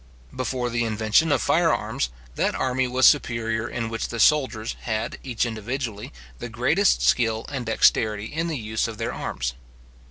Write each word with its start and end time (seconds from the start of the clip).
Before 0.35 0.71
the 0.71 0.83
invention 0.83 1.31
of 1.31 1.43
fire 1.43 1.71
arms, 1.71 2.09
that 2.33 2.55
army 2.55 2.87
was 2.87 3.07
superior 3.07 3.67
in 3.69 3.87
which 3.87 4.07
the 4.07 4.19
soldiers 4.19 4.75
had, 4.81 5.19
each 5.23 5.45
individually, 5.45 6.11
the 6.39 6.49
greatest 6.49 7.03
skill 7.03 7.45
and 7.49 7.67
dexterity 7.67 8.25
in 8.25 8.47
the 8.47 8.57
use 8.57 8.87
of 8.87 8.97
their 8.97 9.13
arms. 9.13 9.53